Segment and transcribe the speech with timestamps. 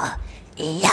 [0.00, 0.18] あ
[0.56, 0.90] いや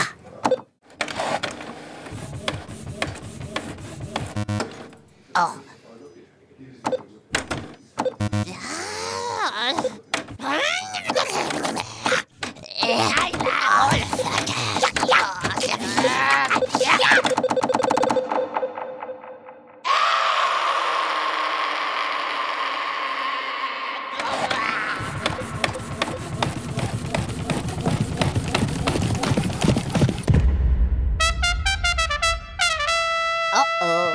[33.56, 34.12] 어어.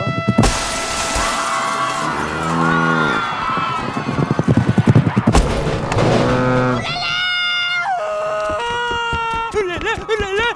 [10.19, 10.53] 랄라!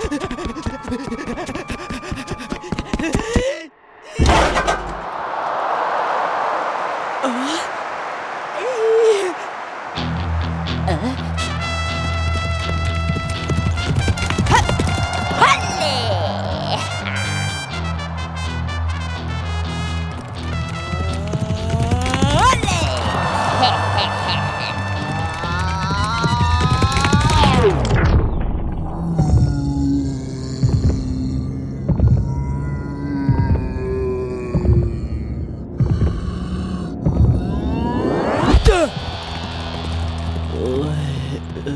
[41.65, 41.73] yes!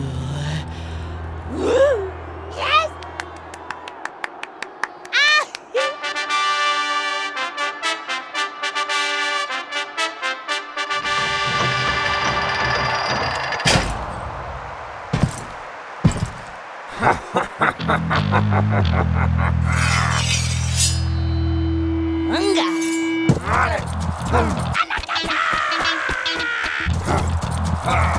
[27.91, 28.19] Ah!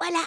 [0.00, 0.24] Voilà,